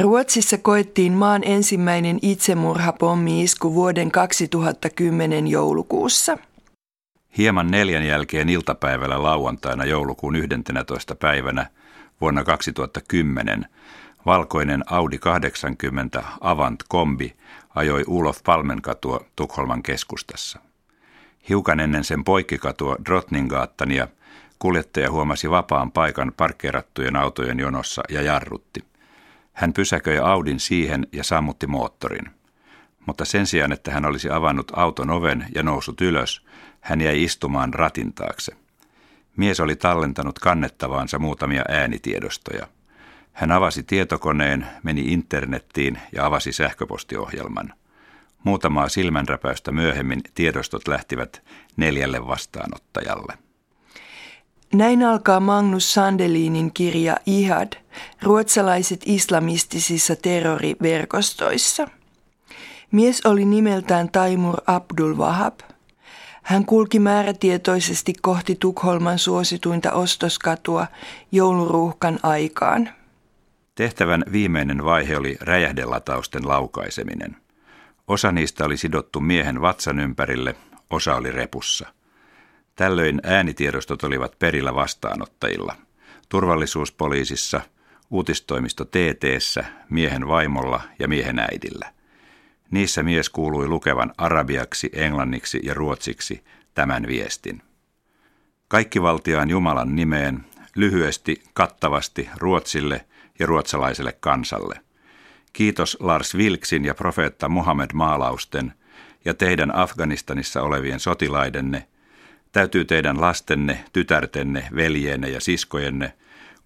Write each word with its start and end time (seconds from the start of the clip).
Ruotsissa 0.00 0.58
koettiin 0.58 1.12
maan 1.12 1.42
ensimmäinen 1.44 2.18
itsemurhapommi-isku 2.22 3.74
vuoden 3.74 4.10
2010 4.10 5.46
joulukuussa. 5.46 6.38
Hieman 7.38 7.70
neljän 7.70 8.06
jälkeen 8.06 8.48
iltapäivällä 8.48 9.22
lauantaina 9.22 9.84
joulukuun 9.84 10.36
11. 10.36 11.14
päivänä 11.14 11.66
vuonna 12.20 12.44
2010 12.44 13.66
valkoinen 14.26 14.82
Audi 14.86 15.18
80 15.18 16.22
Avant 16.40 16.82
kombi 16.88 17.34
ajoi 17.74 18.04
Ulof 18.06 18.38
Palmenkatua 18.44 19.20
Tukholman 19.36 19.82
keskustassa. 19.82 20.58
Hiukan 21.48 21.80
ennen 21.80 22.04
sen 22.04 22.24
poikkikatua 22.24 22.96
Drottninggaattania 23.04 24.08
kuljettaja 24.58 25.10
huomasi 25.10 25.50
vapaan 25.50 25.92
paikan 25.92 26.32
parkkeerattujen 26.36 27.16
autojen 27.16 27.58
jonossa 27.58 28.02
ja 28.08 28.22
jarrutti. 28.22 28.89
Hän 29.60 29.72
pysäköi 29.72 30.18
Audin 30.18 30.60
siihen 30.60 31.06
ja 31.12 31.24
sammutti 31.24 31.66
moottorin. 31.66 32.30
Mutta 33.06 33.24
sen 33.24 33.46
sijaan, 33.46 33.72
että 33.72 33.90
hän 33.90 34.04
olisi 34.04 34.30
avannut 34.30 34.72
auton 34.76 35.10
oven 35.10 35.46
ja 35.54 35.62
noussut 35.62 36.00
ylös, 36.00 36.46
hän 36.80 37.00
jäi 37.00 37.24
istumaan 37.24 37.74
ratin 37.74 38.12
taakse. 38.12 38.52
Mies 39.36 39.60
oli 39.60 39.76
tallentanut 39.76 40.38
kannettavaansa 40.38 41.18
muutamia 41.18 41.62
äänitiedostoja. 41.68 42.66
Hän 43.32 43.52
avasi 43.52 43.82
tietokoneen, 43.82 44.66
meni 44.82 45.00
internettiin 45.00 45.98
ja 46.12 46.26
avasi 46.26 46.52
sähköpostiohjelman. 46.52 47.72
Muutamaa 48.44 48.88
silmänräpäystä 48.88 49.72
myöhemmin 49.72 50.20
tiedostot 50.34 50.88
lähtivät 50.88 51.42
neljälle 51.76 52.26
vastaanottajalle. 52.26 53.38
Näin 54.74 55.02
alkaa 55.02 55.40
Magnus 55.40 55.94
Sandelinin 55.94 56.72
kirja 56.72 57.16
Ihad, 57.26 57.72
ruotsalaiset 58.22 59.00
islamistisissa 59.06 60.16
terroriverkostoissa. 60.16 61.88
Mies 62.92 63.26
oli 63.26 63.44
nimeltään 63.44 64.10
Taimur 64.10 64.56
Abdul 64.66 65.14
Wahab. 65.14 65.60
Hän 66.42 66.66
kulki 66.66 66.98
määrätietoisesti 66.98 68.12
kohti 68.22 68.56
Tukholman 68.60 69.18
suosituinta 69.18 69.92
ostoskatua 69.92 70.86
jouluruuhkan 71.32 72.18
aikaan. 72.22 72.90
Tehtävän 73.74 74.24
viimeinen 74.32 74.84
vaihe 74.84 75.16
oli 75.16 75.36
räjähdelatausten 75.40 76.48
laukaiseminen. 76.48 77.36
Osa 78.08 78.32
niistä 78.32 78.64
oli 78.64 78.76
sidottu 78.76 79.20
miehen 79.20 79.60
vatsan 79.60 80.00
ympärille, 80.00 80.56
osa 80.90 81.16
oli 81.16 81.30
repussa– 81.32 81.86
Tällöin 82.80 83.20
äänitiedostot 83.22 84.04
olivat 84.04 84.38
perillä 84.38 84.74
vastaanottajilla. 84.74 85.76
Turvallisuuspoliisissa, 86.28 87.60
uutistoimisto 88.10 88.84
TTssä, 88.84 89.64
miehen 89.90 90.28
vaimolla 90.28 90.82
ja 90.98 91.08
miehen 91.08 91.38
äidillä. 91.38 91.92
Niissä 92.70 93.02
mies 93.02 93.28
kuului 93.28 93.68
lukevan 93.68 94.12
arabiaksi, 94.18 94.90
englanniksi 94.92 95.60
ja 95.62 95.74
ruotsiksi 95.74 96.44
tämän 96.74 97.06
viestin. 97.06 97.62
Kaikkivaltiaan 98.68 99.50
Jumalan 99.50 99.96
nimeen, 99.96 100.44
lyhyesti, 100.76 101.42
kattavasti 101.54 102.28
Ruotsille 102.36 103.06
ja 103.38 103.46
ruotsalaiselle 103.46 104.16
kansalle. 104.20 104.80
Kiitos 105.52 105.96
Lars 106.00 106.36
Vilksin 106.36 106.84
ja 106.84 106.94
profeetta 106.94 107.48
Muhammed 107.48 107.90
maalausten 107.94 108.72
ja 109.24 109.34
teidän 109.34 109.76
Afganistanissa 109.76 110.62
olevien 110.62 111.00
sotilaidenne– 111.00 111.86
täytyy 112.52 112.84
teidän 112.84 113.20
lastenne, 113.20 113.84
tytärtenne, 113.92 114.68
veljenne 114.74 115.28
ja 115.28 115.40
siskojenne 115.40 116.12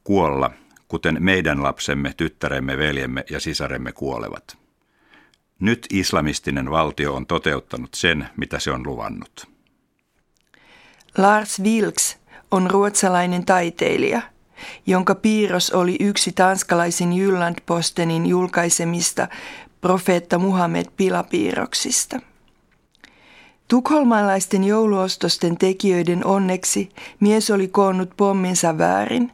kuolla, 0.04 0.50
kuten 0.94 1.16
meidän 1.20 1.62
lapsemme, 1.62 2.14
tyttäremme, 2.16 2.78
veljemme 2.78 3.24
ja 3.30 3.40
sisaremme 3.40 3.92
kuolevat. 3.92 4.58
Nyt 5.60 5.86
islamistinen 5.90 6.70
valtio 6.70 7.14
on 7.14 7.26
toteuttanut 7.26 7.94
sen, 7.94 8.28
mitä 8.36 8.58
se 8.58 8.70
on 8.70 8.86
luvannut. 8.86 9.46
Lars 11.18 11.62
Vilks 11.62 12.18
on 12.50 12.70
ruotsalainen 12.70 13.44
taiteilija, 13.44 14.22
jonka 14.86 15.14
piirros 15.14 15.70
oli 15.70 15.96
yksi 16.00 16.32
tanskalaisen 16.32 17.12
Jylland-Postenin 17.12 18.26
julkaisemista 18.26 19.28
profeetta 19.80 20.38
Muhammed 20.38 20.86
pilapiirroksista. 20.96 22.20
Tukholmalaisten 23.68 24.64
jouluostosten 24.64 25.58
tekijöiden 25.58 26.26
onneksi 26.26 26.88
mies 27.20 27.50
oli 27.50 27.68
koonnut 27.68 28.10
pomminsa 28.16 28.78
väärin, 28.78 29.32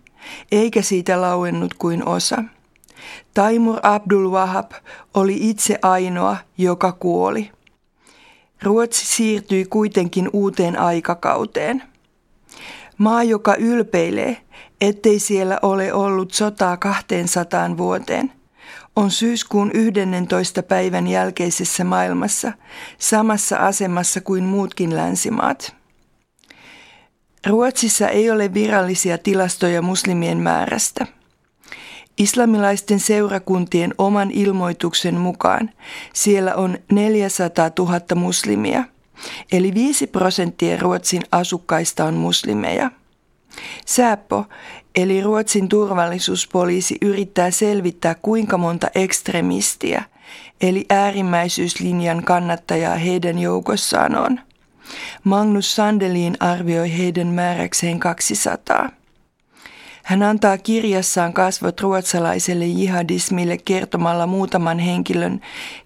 eikä 0.52 0.82
siitä 0.82 1.20
lauennut 1.20 1.74
kuin 1.74 2.08
osa. 2.08 2.44
Taimur 3.34 3.78
Abdul 3.82 4.30
Wahab 4.30 4.72
oli 5.14 5.38
itse 5.40 5.78
ainoa, 5.82 6.36
joka 6.58 6.92
kuoli. 6.92 7.50
Ruotsi 8.62 9.06
siirtyi 9.06 9.64
kuitenkin 9.64 10.30
uuteen 10.32 10.78
aikakauteen. 10.78 11.82
Maa, 12.98 13.22
joka 13.22 13.54
ylpeilee, 13.54 14.36
ettei 14.80 15.18
siellä 15.18 15.58
ole 15.62 15.92
ollut 15.92 16.32
sotaa 16.32 16.76
200 16.76 17.76
vuoteen– 17.76 18.32
on 18.96 19.10
syyskuun 19.10 19.70
11. 19.74 20.62
päivän 20.62 21.06
jälkeisessä 21.06 21.84
maailmassa 21.84 22.52
samassa 22.98 23.56
asemassa 23.56 24.20
kuin 24.20 24.44
muutkin 24.44 24.96
länsimaat. 24.96 25.79
Ruotsissa 27.46 28.08
ei 28.08 28.30
ole 28.30 28.54
virallisia 28.54 29.18
tilastoja 29.18 29.82
muslimien 29.82 30.38
määrästä. 30.38 31.06
Islamilaisten 32.18 33.00
seurakuntien 33.00 33.94
oman 33.98 34.30
ilmoituksen 34.30 35.14
mukaan 35.14 35.70
siellä 36.14 36.54
on 36.54 36.78
400 36.92 37.70
000 37.78 38.00
muslimia, 38.14 38.84
eli 39.52 39.74
5 39.74 40.06
prosenttia 40.06 40.76
Ruotsin 40.76 41.22
asukkaista 41.32 42.04
on 42.04 42.14
muslimeja– 42.14 42.90
Säppo, 43.86 44.44
eli 44.94 45.20
Ruotsin 45.20 45.68
turvallisuuspoliisi, 45.68 46.98
yrittää 47.02 47.50
selvittää 47.50 48.14
kuinka 48.14 48.58
monta 48.58 48.86
ekstremistiä, 48.94 50.02
eli 50.60 50.86
äärimmäisyyslinjan 50.90 52.24
kannattajaa 52.24 52.96
heidän 52.96 53.38
joukossaan 53.38 54.16
on. 54.16 54.40
Magnus 55.24 55.76
Sandelin 55.76 56.36
arvioi 56.40 56.98
heidän 56.98 57.26
määräkseen 57.26 58.00
200. 58.00 58.90
Hän 60.02 60.22
antaa 60.22 60.58
kirjassaan 60.58 61.32
kasvot 61.32 61.80
ruotsalaiselle 61.80 62.66
jihadismille 62.66 63.58
kertomalla 63.58 64.26
muutaman 64.26 64.78
henkilön 64.78 65.40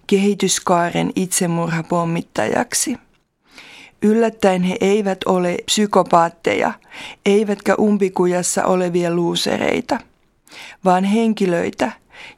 kehityskaaren 0.07 1.11
itsemurhapommittajaksi. 1.15 2.97
Yllättäen 4.01 4.63
he 4.63 4.77
eivät 4.81 5.17
ole 5.25 5.57
psykopaatteja, 5.65 6.73
eivätkä 7.25 7.75
umpikujassa 7.75 8.65
olevia 8.65 9.11
luusereita, 9.11 9.99
vaan 10.85 11.03
henkilöitä, 11.03 11.91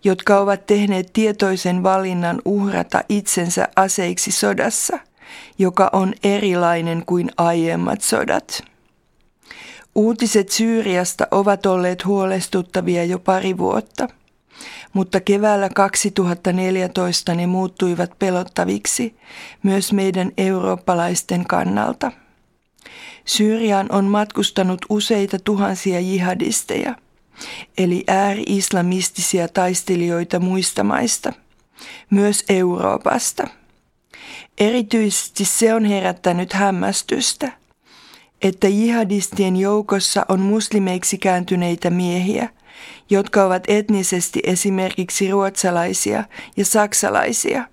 jotka 0.04 0.40
ovat 0.40 0.66
tehneet 0.66 1.14
tietoisen 1.14 1.84
valinnan 1.84 2.42
uhrata 2.46 3.04
itsensä 3.10 3.68
aseiksi 3.76 4.32
sodassa, 4.32 5.00
joka 5.58 5.90
on 5.94 6.14
erilainen 6.24 7.04
kuin 7.06 7.32
aiemmat 7.38 8.02
sodat. 8.02 8.62
Uutiset 9.96 10.50
Syyriasta 10.50 11.28
ovat 11.32 11.66
olleet 11.66 12.06
huolestuttavia 12.06 13.04
jo 13.04 13.20
pari 13.20 13.58
vuotta– 13.58 14.08
mutta 14.94 15.22
keväällä 15.22 15.70
2014 15.70 17.36
ne 17.36 17.48
muuttuivat 17.48 18.20
pelottaviksi 18.20 19.16
myös 19.64 19.94
meidän 19.94 20.32
eurooppalaisten 20.38 21.46
kannalta. 21.48 22.12
Syyriaan 23.26 23.92
on 23.92 24.06
matkustanut 24.06 24.86
useita 24.90 25.40
tuhansia 25.40 26.00
jihadisteja, 26.00 26.96
eli 27.78 28.04
ääri-islamistisia 28.08 29.48
taistelijoita 29.48 30.40
muista 30.40 30.84
maista, 30.84 31.34
myös 32.10 32.44
Euroopasta. 32.50 33.48
Erityisesti 34.58 35.46
se 35.46 35.74
on 35.74 35.86
herättänyt 35.86 36.54
hämmästystä, 36.54 37.52
että 38.42 38.68
jihadistien 38.68 39.58
joukossa 39.58 40.26
on 40.30 40.40
muslimeiksi 40.40 41.18
kääntyneitä 41.18 41.90
miehiä– 41.90 42.50
jotka 43.10 43.44
ovat 43.44 43.64
etnisesti 43.68 44.40
esimerkiksi 44.44 45.32
ruotsalaisia 45.32 46.24
ja 46.58 46.66
saksalaisia, 46.66 47.64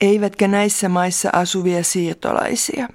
eivätkä 0.00 0.48
näissä 0.48 0.88
maissa 0.88 1.30
asuvia 1.32 1.84
siirtolaisia. 1.84 2.88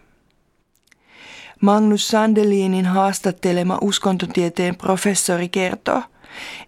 Magnus 1.61 2.07
Sandelinin 2.07 2.85
haastattelema 2.85 3.77
uskontotieteen 3.81 4.75
professori 4.75 5.49
kertoo, 5.49 6.01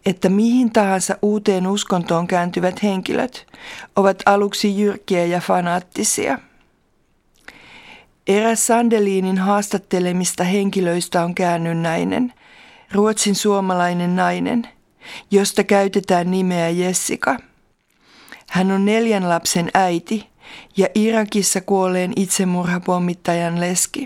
että 0.05 0.29
mihin 0.29 0.71
tahansa 0.71 1.17
uuteen 1.21 1.67
uskontoon 1.67 2.27
kääntyvät 2.27 2.83
henkilöt 2.83 3.47
ovat 3.95 4.23
aluksi 4.25 4.79
jyrkkiä 4.79 5.25
ja 5.25 5.41
fanaattisia. 5.41 6.39
Eräs 8.27 8.67
Sandelinin 8.67 9.37
haastattelemista 9.37 10.43
henkilöistä 10.43 11.23
on 11.23 11.35
käännynnäinen, 11.35 12.33
ruotsin 12.91 13.35
suomalainen 13.35 14.15
nainen– 14.15 14.67
josta 15.31 15.63
käytetään 15.63 16.31
nimeä 16.31 16.69
Jessica. 16.69 17.37
Hän 18.49 18.71
on 18.71 18.85
neljän 18.85 19.29
lapsen 19.29 19.71
äiti 19.73 20.27
ja 20.77 20.87
Irakissa 20.95 21.61
kuolleen 21.61 22.13
itsemurhapommittajan 22.15 23.59
leski. 23.59 24.05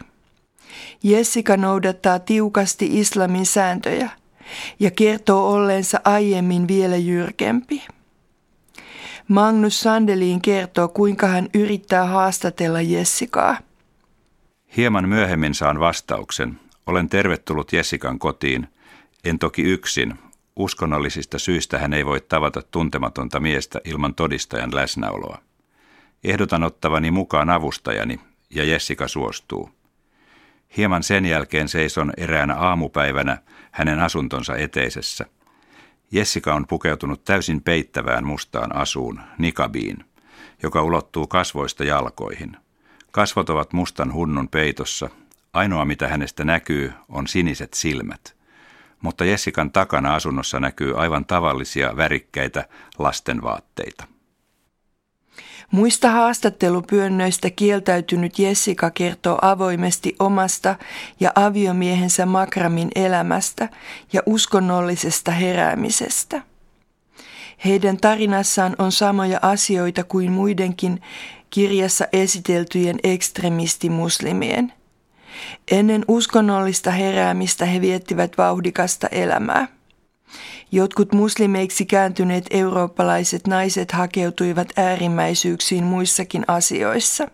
Jessica 1.04 1.58
noudattaa 1.58 2.20
tiukasti 2.20 3.00
islamin 3.00 3.46
sääntöjä 3.46 4.10
ja 4.80 4.92
kertoo 4.92 5.54
olleensa 5.54 6.02
aiemmin 6.04 6.68
vielä 6.68 6.96
jyrkempi. 6.96 7.84
Magnus 9.28 9.80
Sandelin 9.80 10.42
kertoo, 10.42 10.88
kuinka 10.88 11.28
hän 11.28 11.48
yrittää 11.54 12.06
haastatella 12.06 12.82
Jessicaa. 12.82 13.58
Hieman 14.78 15.10
myöhemmin 15.10 15.54
saan 15.54 15.80
vastauksen. 15.80 16.60
Olen 16.88 17.10
tervetullut 17.10 17.74
Jessikan 17.74 18.20
kotiin. 18.20 18.68
En 19.24 19.40
toki 19.40 19.62
yksin. 19.62 20.20
Uskonnollisista 20.56 21.40
syistä 21.40 21.80
hän 21.80 21.94
ei 21.94 22.06
voi 22.06 22.22
tavata 22.22 22.62
tuntematonta 22.62 23.40
miestä 23.40 23.82
ilman 23.86 24.16
todistajan 24.16 24.76
läsnäoloa. 24.76 25.38
Ehdotan 26.24 26.64
ottavani 26.64 27.12
mukaan 27.12 27.50
avustajani, 27.50 28.20
ja 28.50 28.64
Jessica 28.64 29.08
suostuu. 29.08 29.70
Hieman 30.78 31.04
sen 31.04 31.26
jälkeen 31.26 31.68
seison 31.68 32.14
eräänä 32.18 32.56
aamupäivänä 32.56 33.38
hänen 33.72 34.00
asuntonsa 34.00 34.56
eteisessä. 34.56 35.26
Jessica 36.12 36.54
on 36.54 36.68
pukeutunut 36.68 37.26
täysin 37.26 37.62
peittävään 37.62 38.26
mustaan 38.26 38.76
asuun, 38.76 39.22
nikabiin, 39.38 40.06
joka 40.64 40.84
ulottuu 40.84 41.28
kasvoista 41.28 41.84
jalkoihin. 41.84 42.58
Kasvot 43.12 43.50
ovat 43.50 43.74
mustan 43.74 44.14
hunnun 44.14 44.48
peitossa. 44.48 45.10
Ainoa 45.54 45.86
mitä 45.86 46.08
hänestä 46.08 46.46
näkyy 46.46 46.94
on 47.10 47.28
siniset 47.28 47.74
silmät. 47.74 48.36
Mutta 49.02 49.26
Jessikan 49.26 49.72
takana 49.72 50.16
asunnossa 50.16 50.60
näkyy 50.60 51.02
aivan 51.02 51.26
tavallisia 51.26 51.98
värikkäitä 51.98 52.66
lastenvaatteita. 53.00 54.08
Muista 55.72 56.12
haastattelupyönnöistä 56.12 57.50
kieltäytynyt 57.50 58.40
Jessica 58.40 58.92
kertoo 58.92 59.40
avoimesti 59.42 60.16
omasta 60.20 60.76
ja 61.20 61.32
aviomiehensä 61.36 62.26
Makramin 62.26 62.90
elämästä 62.96 63.70
ja 64.14 64.22
uskonnollisesta 64.26 65.32
heräämisestä. 65.32 66.42
Heidän 67.66 67.98
tarinassaan 67.98 68.76
on 68.80 68.92
samoja 68.92 69.40
asioita 69.42 70.04
kuin 70.04 70.32
muidenkin 70.32 71.02
kirjassa 71.50 72.08
esiteltyjen 72.14 73.00
ekstremistimuslimien. 73.04 74.74
Ennen 75.72 76.06
uskonnollista 76.08 76.92
heräämistä 76.92 77.66
he 77.66 77.82
viettivät 77.82 78.38
vauhdikasta 78.38 79.08
elämää. 79.08 79.68
Jotkut 80.72 81.14
muslimeiksi 81.14 81.86
kääntyneet 81.86 82.46
eurooppalaiset 82.50 83.48
naiset 83.48 83.92
hakeutuivat 83.92 84.68
äärimmäisyyksiin 84.78 85.84
muissakin 85.84 86.44
asioissa. 86.48 87.28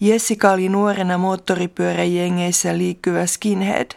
Jessica 0.00 0.52
oli 0.52 0.68
nuorena 0.68 1.18
moottoripyöräjengeissä 1.18 2.78
liikkyvä 2.78 3.26
skinhead, 3.26 3.90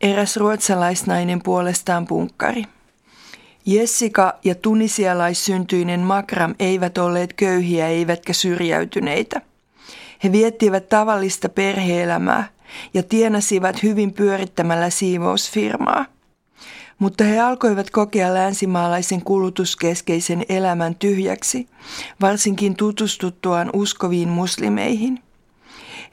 eräs 0.00 0.36
ruotsalaisnainen 0.36 1.42
puolestaan 1.42 2.06
punkkari. 2.06 2.64
Jessica 3.66 4.34
ja 4.44 4.54
tunisialaissyntyinen 4.54 6.00
Makram 6.00 6.54
eivät 6.58 6.98
olleet 6.98 7.32
köyhiä 7.32 7.88
eivätkä 7.88 8.32
syrjäytyneitä. 8.32 9.40
He 10.24 10.32
viettivät 10.32 10.88
tavallista 10.88 11.48
perheelämää 11.48 12.48
ja 12.94 13.02
tienasivat 13.02 13.82
hyvin 13.82 14.12
pyörittämällä 14.12 14.90
siivousfirmaa 14.90 16.13
mutta 16.98 17.24
he 17.24 17.40
alkoivat 17.40 17.90
kokea 17.90 18.34
länsimaalaisen 18.34 19.22
kulutuskeskeisen 19.22 20.44
elämän 20.48 20.94
tyhjäksi, 20.94 21.68
varsinkin 22.20 22.76
tutustuttuaan 22.76 23.70
uskoviin 23.72 24.28
muslimeihin. 24.28 25.22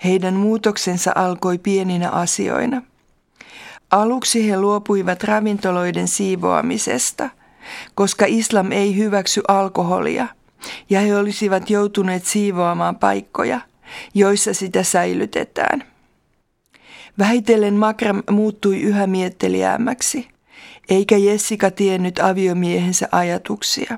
Heidän 0.04 0.34
muutoksensa 0.34 1.12
alkoi 1.16 1.58
pieninä 1.58 2.10
asioina. 2.10 2.82
Aluksi 3.92 4.50
he 4.50 4.60
luopuivat 4.60 5.24
ravintoloiden 5.24 6.08
siivoamisesta, 6.08 7.30
koska 7.96 8.26
islam 8.28 8.72
ei 8.72 8.98
hyväksy 8.98 9.42
alkoholia, 9.48 10.28
ja 10.90 11.02
he 11.02 11.16
olisivat 11.16 11.70
joutuneet 11.70 12.26
siivoamaan 12.26 12.96
paikkoja, 12.96 13.62
joissa 14.14 14.54
sitä 14.54 14.84
säilytetään. 14.84 15.84
Vähitellen 17.20 17.74
Makram 17.74 18.24
muuttui 18.32 18.82
yhä 18.82 19.08
mietteliäämmäksi– 19.08 20.28
eikä 20.92 21.18
Jessica 21.18 21.72
tiennyt 21.72 22.20
aviomiehensä 22.20 23.08
ajatuksia. 23.12 23.98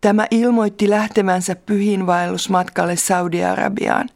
Tämä 0.00 0.26
ilmoitti 0.30 0.90
lähtevänsä 0.90 1.56
pyhinvaellusmatkalle 1.56 2.96
Saudi-Arabiaan, 2.96 4.08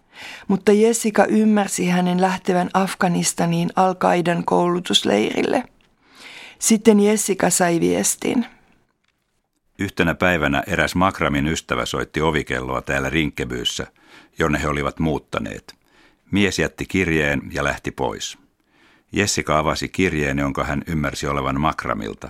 mutta 0.48 0.72
Jessica 0.72 1.24
ymmärsi 1.24 1.86
hänen 1.88 2.20
lähtevän 2.20 2.70
Afganistaniin 2.74 3.70
al 3.76 3.94
koulutusleirille. 4.44 5.64
Sitten 6.58 7.00
Jessica 7.00 7.50
sai 7.50 7.80
viestin. 7.80 8.46
Yhtenä 9.78 10.14
päivänä 10.14 10.62
eräs 10.66 10.94
Makramin 10.94 11.46
ystävä 11.46 11.86
soitti 11.86 12.20
ovikelloa 12.20 12.82
täällä 12.82 13.10
Rinkkebyyssä, 13.10 13.86
jonne 14.38 14.62
he 14.62 14.68
olivat 14.68 14.98
muuttaneet. 14.98 15.74
Mies 16.30 16.58
jätti 16.58 16.86
kirjeen 16.86 17.42
ja 17.52 17.64
lähti 17.64 17.90
pois. 17.90 18.41
Jessica 19.12 19.58
avasi 19.58 19.88
kirjeen, 19.88 20.38
jonka 20.38 20.64
hän 20.64 20.82
ymmärsi 20.86 21.26
olevan 21.26 21.60
Makramilta. 21.60 22.28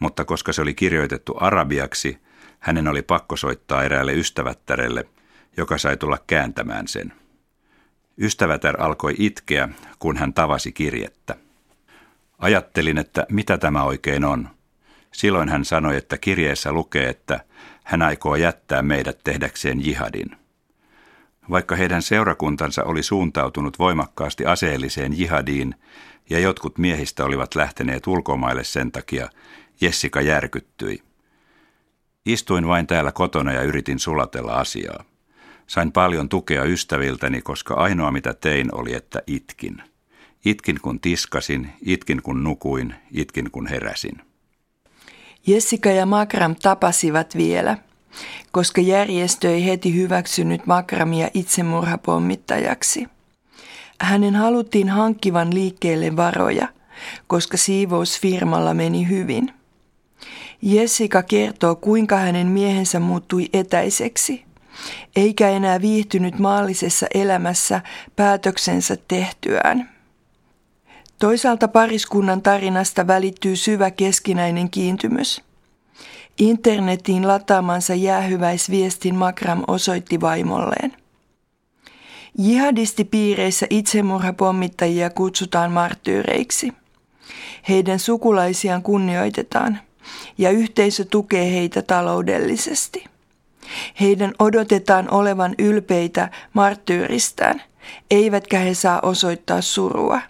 Mutta 0.00 0.24
koska 0.24 0.52
se 0.52 0.62
oli 0.62 0.74
kirjoitettu 0.74 1.34
arabiaksi, 1.40 2.18
hänen 2.58 2.88
oli 2.88 3.02
pakko 3.02 3.36
soittaa 3.36 3.84
eräälle 3.84 4.12
ystävättärelle, 4.12 5.06
joka 5.56 5.78
sai 5.78 5.96
tulla 5.96 6.18
kääntämään 6.26 6.88
sen. 6.88 7.12
Ystävätär 8.18 8.82
alkoi 8.82 9.14
itkeä, 9.18 9.68
kun 9.98 10.16
hän 10.16 10.34
tavasi 10.34 10.72
kirjettä. 10.72 11.36
Ajattelin, 12.38 12.98
että 12.98 13.26
mitä 13.30 13.58
tämä 13.58 13.82
oikein 13.84 14.24
on. 14.24 14.48
Silloin 15.12 15.48
hän 15.48 15.64
sanoi, 15.64 15.96
että 15.96 16.18
kirjeessä 16.18 16.72
lukee, 16.72 17.08
että 17.08 17.44
hän 17.84 18.02
aikoo 18.02 18.36
jättää 18.36 18.82
meidät 18.82 19.18
tehdäkseen 19.24 19.86
jihadin. 19.86 20.39
Vaikka 21.50 21.76
heidän 21.76 22.02
seurakuntansa 22.02 22.84
oli 22.84 23.02
suuntautunut 23.02 23.78
voimakkaasti 23.78 24.46
aseelliseen 24.46 25.18
jihadiin 25.18 25.74
ja 26.30 26.38
jotkut 26.38 26.78
miehistä 26.78 27.24
olivat 27.24 27.54
lähteneet 27.54 28.06
ulkomaille 28.06 28.64
sen 28.64 28.92
takia, 28.92 29.28
Jessica 29.80 30.20
järkyttyi. 30.20 31.02
Istuin 32.26 32.66
vain 32.66 32.86
täällä 32.86 33.12
kotona 33.12 33.52
ja 33.52 33.62
yritin 33.62 33.98
sulatella 33.98 34.52
asiaa. 34.52 35.04
Sain 35.66 35.92
paljon 35.92 36.28
tukea 36.28 36.64
ystäviltäni, 36.64 37.42
koska 37.42 37.74
ainoa 37.74 38.12
mitä 38.12 38.34
tein 38.34 38.74
oli, 38.74 38.94
että 38.94 39.22
itkin. 39.26 39.82
Itkin 40.44 40.80
kun 40.82 41.00
tiskasin, 41.00 41.70
itkin 41.82 42.22
kun 42.22 42.44
nukuin, 42.44 42.94
itkin 43.10 43.50
kun 43.50 43.66
heräsin. 43.66 44.20
Jessica 45.46 45.90
ja 45.90 46.06
Makram 46.06 46.56
tapasivat 46.62 47.36
vielä– 47.36 47.76
koska 48.52 48.80
järjestö 48.80 49.50
ei 49.50 49.66
heti 49.66 49.94
hyväksynyt 49.94 50.66
Makramia 50.66 51.28
itsemurhapommittajaksi. 51.34 53.08
Hänen 54.00 54.34
haluttiin 54.34 54.88
hankkivan 54.88 55.54
liikkeelle 55.54 56.16
varoja, 56.16 56.68
koska 57.26 57.56
siivousfirmalla 57.56 58.74
meni 58.74 59.08
hyvin. 59.08 59.52
Jessica 60.62 61.22
kertoo, 61.22 61.76
kuinka 61.76 62.16
hänen 62.16 62.46
miehensä 62.46 63.00
muuttui 63.00 63.48
etäiseksi, 63.52 64.44
eikä 65.16 65.48
enää 65.48 65.80
viihtynyt 65.80 66.38
maallisessa 66.38 67.06
elämässä 67.14 67.80
päätöksensä 68.16 68.96
tehtyään. 69.08 69.90
Toisaalta 71.18 71.68
pariskunnan 71.68 72.42
tarinasta 72.42 73.06
välittyy 73.06 73.56
syvä 73.56 73.90
keskinäinen 73.90 74.70
kiintymys– 74.70 75.40
Internetiin 76.38 77.28
lataamansa 77.28 77.94
jäähyväisviestin 77.94 79.14
Makram 79.14 79.62
osoitti 79.66 80.20
vaimolleen. 80.20 80.96
Jihadistipiireissä 82.38 83.66
itsemurhapommittajia 83.70 85.10
kutsutaan 85.10 85.72
marttyyreiksi. 85.72 86.72
Heidän 87.68 87.98
sukulaisiaan 87.98 88.82
kunnioitetaan 88.82 89.78
ja 90.38 90.50
yhteisö 90.50 91.04
tukee 91.04 91.52
heitä 91.52 91.82
taloudellisesti. 91.82 93.04
Heidän 94.00 94.32
odotetaan 94.38 95.10
olevan 95.10 95.54
ylpeitä 95.58 96.30
marttyyristään, 96.52 97.62
eivätkä 98.10 98.58
he 98.58 98.74
saa 98.74 99.00
osoittaa 99.02 99.60
surua. 99.60 100.20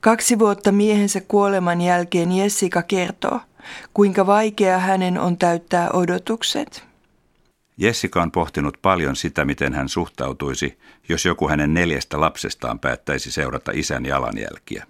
Kaksi 0.00 0.38
vuotta 0.38 0.72
miehensä 0.72 1.20
kuoleman 1.20 1.80
jälkeen 1.80 2.32
Jessica 2.32 2.82
kertoo– 2.82 3.40
kuinka 3.94 4.26
vaikea 4.26 4.78
hänen 4.78 5.18
on 5.18 5.38
täyttää 5.38 5.90
odotukset. 5.92 6.84
Jessica 7.76 8.22
on 8.22 8.30
pohtinut 8.30 8.78
paljon 8.82 9.16
sitä, 9.16 9.44
miten 9.44 9.74
hän 9.74 9.88
suhtautuisi, 9.88 10.78
jos 11.08 11.24
joku 11.24 11.48
hänen 11.48 11.74
neljästä 11.74 12.20
lapsestaan 12.20 12.78
päättäisi 12.78 13.30
seurata 13.32 13.72
isän 13.74 14.06
jalanjälkiä. 14.06 14.86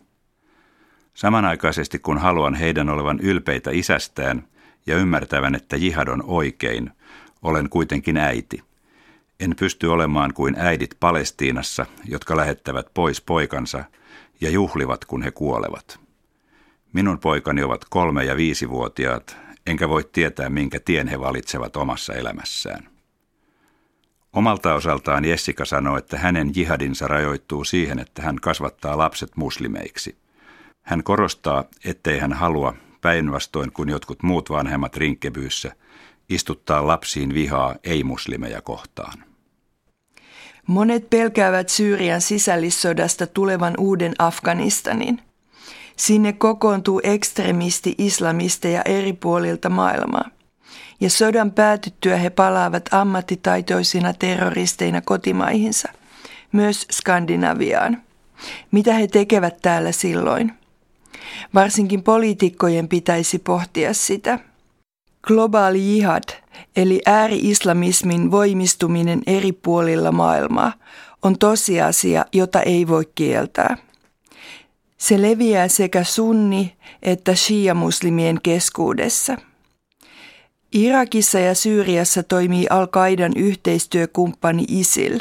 Samanaikaisesti 1.14 1.98
kun 1.98 2.18
haluan 2.18 2.54
heidän 2.54 2.88
olevan 2.88 3.20
ylpeitä 3.20 3.70
isästään, 3.70 4.44
ja 4.86 4.96
ymmärtävän, 4.96 5.54
että 5.54 5.76
jihad 5.76 6.08
on 6.08 6.22
oikein, 6.26 6.90
olen 7.42 7.68
kuitenkin 7.68 8.16
äiti. 8.16 8.62
En 9.40 9.56
pysty 9.56 9.86
olemaan 9.86 10.34
kuin 10.34 10.54
äidit 10.58 10.96
Palestiinassa, 11.00 11.86
jotka 12.04 12.36
lähettävät 12.36 12.86
pois 12.94 13.20
poikansa 13.20 13.84
ja 14.40 14.50
juhlivat, 14.50 15.04
kun 15.04 15.22
he 15.22 15.30
kuolevat. 15.30 16.01
Minun 16.92 17.18
poikani 17.18 17.62
ovat 17.62 17.84
kolme- 17.90 18.24
ja 18.24 18.36
viisivuotiaat, 18.36 19.36
enkä 19.66 19.88
voi 19.88 20.04
tietää, 20.12 20.48
minkä 20.48 20.80
tien 20.80 21.08
he 21.08 21.20
valitsevat 21.20 21.76
omassa 21.76 22.14
elämässään. 22.14 22.88
Omalta 24.32 24.74
osaltaan 24.74 25.24
Jessica 25.24 25.64
sanoo, 25.64 25.96
että 25.96 26.18
hänen 26.18 26.50
jihadinsa 26.54 27.08
rajoittuu 27.08 27.64
siihen, 27.64 27.98
että 27.98 28.22
hän 28.22 28.36
kasvattaa 28.36 28.98
lapset 28.98 29.36
muslimeiksi. 29.36 30.16
Hän 30.82 31.02
korostaa, 31.02 31.64
ettei 31.84 32.18
hän 32.18 32.32
halua, 32.32 32.74
päinvastoin 33.00 33.72
kuin 33.72 33.88
jotkut 33.88 34.22
muut 34.22 34.50
vanhemmat 34.50 34.96
rinkkebyyssä, 34.96 35.72
istuttaa 36.28 36.86
lapsiin 36.86 37.34
vihaa 37.34 37.74
ei-muslimeja 37.84 38.62
kohtaan. 38.62 39.24
Monet 40.66 41.10
pelkäävät 41.10 41.68
Syyrian 41.68 42.20
sisällissodasta 42.20 43.26
tulevan 43.26 43.74
uuden 43.78 44.14
Afganistanin. 44.18 45.20
Sinne 45.96 46.32
kokoontuu 46.32 47.00
ekstremisti-islamisteja 47.04 48.82
eri 48.84 49.12
puolilta 49.12 49.68
maailmaa. 49.68 50.30
Ja 51.00 51.10
sodan 51.10 51.52
päätyttyä 51.52 52.16
he 52.16 52.30
palaavat 52.30 52.82
ammattitaitoisina 52.90 54.12
terroristeina 54.12 55.00
kotimaihinsa, 55.00 55.88
myös 56.52 56.86
Skandinaviaan. 56.92 58.02
Mitä 58.70 58.94
he 58.94 59.06
tekevät 59.06 59.56
täällä 59.62 59.92
silloin? 59.92 60.52
Varsinkin 61.54 62.02
poliitikkojen 62.02 62.88
pitäisi 62.88 63.38
pohtia 63.38 63.94
sitä. 63.94 64.38
Globaali 65.22 65.94
jihad, 65.94 66.22
eli 66.76 67.00
ääri-islamismin 67.06 68.30
voimistuminen 68.30 69.22
eri 69.26 69.52
puolilla 69.52 70.12
maailmaa, 70.12 70.72
on 71.22 71.38
tosiasia, 71.38 72.24
jota 72.32 72.62
ei 72.62 72.88
voi 72.88 73.08
kieltää. 73.14 73.76
Se 75.02 75.22
leviää 75.22 75.68
sekä 75.68 76.04
sunni- 76.04 76.76
että 77.02 77.34
shia-muslimien 77.34 78.40
keskuudessa. 78.42 79.36
Irakissa 80.72 81.38
ja 81.38 81.54
Syyriassa 81.54 82.22
toimii 82.22 82.66
Al-Qaidan 82.70 83.32
yhteistyökumppani 83.36 84.64
ISIL, 84.68 85.20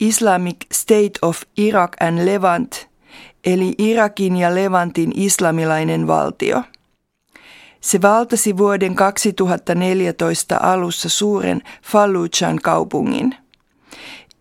Islamic 0.00 0.56
State 0.72 1.18
of 1.22 1.42
Iraq 1.56 1.92
and 2.00 2.26
Levant, 2.26 2.88
eli 3.44 3.74
Irakin 3.78 4.36
ja 4.36 4.54
Levantin 4.54 5.12
islamilainen 5.14 6.06
valtio. 6.06 6.62
Se 7.80 8.02
valtasi 8.02 8.56
vuoden 8.56 8.94
2014 8.94 10.56
alussa 10.62 11.08
suuren 11.08 11.62
Fallujan 11.82 12.58
kaupungin– 12.62 13.34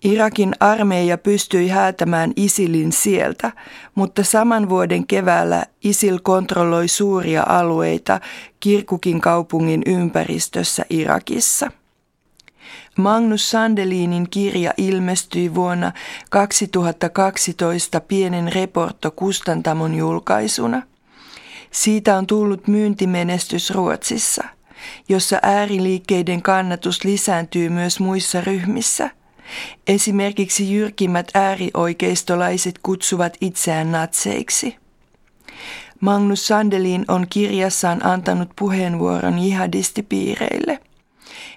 Irakin 0.04 0.56
armeija 0.60 1.18
pystyi 1.18 1.68
häätämään 1.68 2.34
Isilin 2.36 2.92
sieltä, 2.92 3.52
mutta 3.96 4.24
saman 4.24 4.70
vuoden 4.70 5.08
keväällä 5.08 5.66
Isil 5.84 6.20
kontrolloi 6.24 6.88
suuria 6.88 7.44
alueita 7.50 8.20
Kirkukin 8.60 9.22
kaupungin 9.22 9.82
ympäristössä 9.86 10.86
Irakissa. 10.90 11.72
Magnus 12.98 13.50
Sandelinin 13.50 14.30
kirja 14.30 14.74
ilmestyi 14.78 15.56
vuonna 15.56 15.92
2012 16.30 18.02
pienen 18.02 18.54
reporto 18.54 19.12
Kustantamon 19.12 19.96
julkaisuna. 19.96 20.82
Siitä 21.72 22.18
on 22.18 22.28
tullut 22.28 22.68
myyntimenestys 22.68 23.72
Ruotsissa, 23.72 24.44
jossa 25.10 25.40
ääriliikkeiden 25.42 26.42
kannatus 26.42 27.04
lisääntyy 27.04 27.70
myös 27.70 28.00
muissa 28.00 28.42
ryhmissä– 28.42 29.10
Esimerkiksi 29.88 30.74
jyrkimmät 30.74 31.28
äärioikeistolaiset 31.34 32.80
kutsuvat 32.84 33.38
itseään 33.42 33.92
natseiksi. 33.92 34.76
Magnus 36.00 36.48
Sandelin 36.48 37.06
on 37.08 37.28
kirjassaan 37.30 38.06
antanut 38.06 38.50
puheenvuoron 38.56 39.40
jihadistipiireille. 39.40 40.80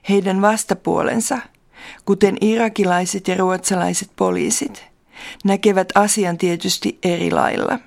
Heidän 0.08 0.42
vastapuolensa, 0.42 1.38
kuten 2.04 2.36
irakilaiset 2.40 3.28
ja 3.28 3.36
ruotsalaiset 3.36 4.10
poliisit, 4.16 4.86
näkevät 5.44 5.88
asian 5.94 6.38
tietysti 6.38 6.98
eri 7.02 7.30
lailla. 7.30 7.78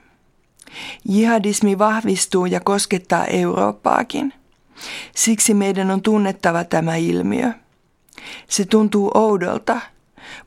Jihadismi 1.10 1.78
vahvistuu 1.78 2.46
ja 2.46 2.60
koskettaa 2.60 3.26
Eurooppaakin. 3.26 4.34
Siksi 5.16 5.54
meidän 5.54 5.92
on 5.92 6.02
tunnettava 6.02 6.64
tämä 6.64 6.96
ilmiö. 6.96 7.54
Se 8.50 8.66
tuntuu 8.66 9.12
oudolta– 9.14 9.80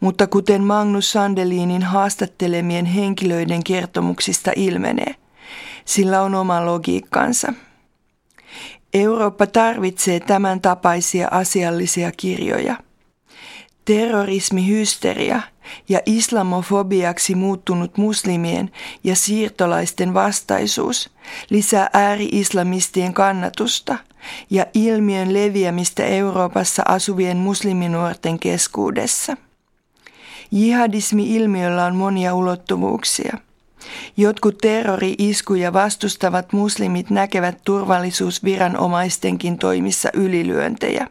mutta 0.01 0.27
kuten 0.27 0.65
Magnus 0.65 1.13
Sandelinin 1.13 1.83
haastattelemien 1.83 2.87
henkilöiden 2.87 3.65
kertomuksista 3.65 4.53
ilmenee, 4.57 5.15
sillä 5.85 6.23
on 6.23 6.35
oma 6.35 6.67
logiikkansa. 6.67 7.53
Eurooppa 8.95 9.47
tarvitsee 9.47 10.21
tämän 10.21 10.61
tapaisia 10.61 11.29
asiallisia 11.31 12.13
kirjoja. 12.17 12.77
Terrorismihysteria 13.87 15.43
ja 15.89 16.01
islamofobiaksi 16.07 17.35
muuttunut 17.35 17.97
muslimien 17.97 18.71
ja 19.05 19.17
siirtolaisten 19.17 20.15
vastaisuus 20.15 21.11
lisää 21.51 21.91
ääri-islamistien 21.93 23.15
kannatusta 23.15 23.99
ja 24.51 24.67
ilmiön 24.75 25.35
leviämistä 25.35 26.05
Euroopassa 26.05 26.83
asuvien 26.89 27.37
musliminuorten 27.37 28.39
keskuudessa. 28.39 29.37
Jihadismi-ilmiöllä 30.51 31.85
on 31.85 31.97
monia 31.97 32.35
ulottuvuuksia. 32.35 33.39
Jotkut 34.17 34.59
terrori-iskuja 34.59 35.73
vastustavat 35.73 36.53
muslimit 36.53 37.11
näkevät 37.11 37.59
turvallisuusviranomaistenkin 37.65 39.59
toimissa 39.59 40.09
ylilyöntejä. 40.15 41.07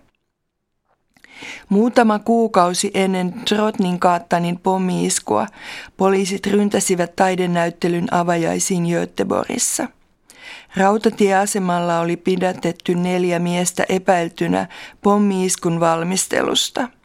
Muutama 1.69 2.19
kuukausi 2.19 2.91
ennen 2.93 3.33
Trotnin 3.33 3.99
Kaattanin 3.99 4.59
pommiiskua 4.59 5.47
poliisit 5.97 6.47
ryntäsivät 6.47 7.15
taidenäyttelyn 7.15 8.13
avajaisiin 8.13 8.83
Göteborgissa. 8.83 9.87
Rautatieasemalla 10.77 11.99
oli 11.99 12.17
pidätetty 12.17 12.95
neljä 12.95 13.39
miestä 13.39 13.85
epäiltynä 13.89 14.67
pommiiskun 15.01 15.79
valmistelusta– 15.79 16.87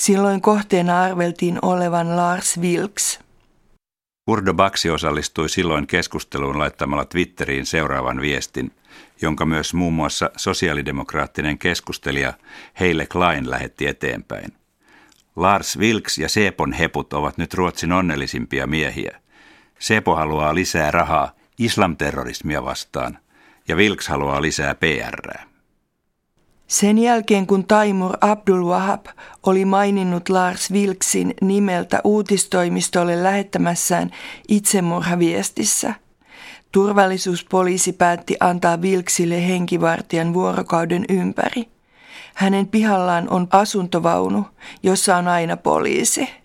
Silloin 0.00 0.40
kohteena 0.40 1.02
arveltiin 1.02 1.58
olevan 1.62 2.16
Lars 2.16 2.60
Vilks. 2.60 3.20
Urdo 4.26 4.54
Baksi 4.54 4.90
osallistui 4.90 5.48
silloin 5.48 5.86
keskusteluun 5.86 6.58
laittamalla 6.58 7.04
Twitteriin 7.04 7.66
seuraavan 7.66 8.20
viestin, 8.20 8.72
jonka 9.22 9.46
myös 9.46 9.74
muun 9.74 9.94
muassa 9.94 10.30
sosiaalidemokraattinen 10.36 11.58
keskustelija 11.58 12.32
Heille 12.80 13.06
Klein 13.06 13.50
lähetti 13.50 13.86
eteenpäin. 13.86 14.52
Lars 15.36 15.78
Vilks 15.78 16.18
ja 16.18 16.28
Sepon 16.28 16.72
heput 16.72 17.12
ovat 17.12 17.38
nyt 17.38 17.54
Ruotsin 17.54 17.92
onnellisimpia 17.92 18.66
miehiä. 18.66 19.20
Sepo 19.78 20.16
haluaa 20.16 20.54
lisää 20.54 20.90
rahaa 20.90 21.32
islamterrorismia 21.58 22.64
vastaan 22.64 23.18
ja 23.68 23.76
Vilks 23.76 24.08
haluaa 24.08 24.42
lisää 24.42 24.74
PRää. 24.74 25.50
Sen 26.66 26.98
jälkeen 26.98 27.46
kun 27.46 27.66
Taimur 27.66 28.16
Abdul 28.20 28.64
Wahab 28.64 29.06
oli 29.46 29.64
maininnut 29.64 30.28
Lars 30.28 30.72
Vilksin 30.72 31.34
nimeltä 31.40 32.00
uutistoimistolle 32.04 33.22
lähettämässään 33.22 34.10
itsemurhaviestissä, 34.48 35.94
turvallisuuspoliisi 36.72 37.92
päätti 37.92 38.36
antaa 38.40 38.82
Vilksille 38.82 39.48
henkivartijan 39.48 40.34
vuorokauden 40.34 41.04
ympäri. 41.08 41.64
Hänen 42.34 42.68
pihallaan 42.68 43.28
on 43.30 43.48
asuntovaunu, 43.50 44.46
jossa 44.82 45.16
on 45.16 45.28
aina 45.28 45.56
poliisi. 45.56 46.39